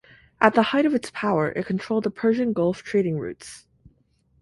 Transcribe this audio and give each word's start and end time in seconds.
At 0.41 0.55
the 0.55 0.63
height 0.63 0.87
of 0.87 0.95
its 0.95 1.11
power, 1.13 1.49
it 1.51 1.67
controlled 1.67 2.05
the 2.05 2.09
Persian 2.09 2.53
Gulf 2.53 2.81
trading 2.81 3.19
routes. 3.19 3.67